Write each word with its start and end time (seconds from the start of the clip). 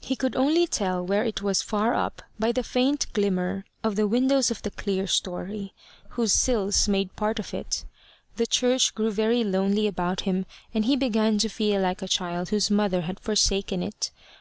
He 0.00 0.16
could 0.16 0.34
only 0.34 0.66
tell 0.66 1.00
where 1.06 1.22
it 1.22 1.42
was 1.42 1.62
far 1.62 1.94
up 1.94 2.22
by 2.40 2.50
the 2.50 2.64
faint 2.64 3.06
glimmer 3.12 3.64
of 3.84 3.94
the 3.94 4.08
windows 4.08 4.50
of 4.50 4.62
the 4.62 4.72
clerestory, 4.72 5.74
whose 6.08 6.32
sills 6.32 6.88
made 6.88 7.14
part 7.14 7.38
of 7.38 7.54
it. 7.54 7.84
The 8.34 8.48
church 8.48 8.92
grew 8.96 9.12
very 9.12 9.44
lonely 9.44 9.86
about 9.86 10.22
him, 10.22 10.44
and 10.74 10.86
he 10.86 10.96
began 10.96 11.38
to 11.38 11.48
feel 11.48 11.80
like 11.82 12.02
a 12.02 12.08
child 12.08 12.48
whose 12.48 12.68
mother 12.68 13.02
has 13.02 13.18
forsaken 13.20 13.80
it. 13.80 14.10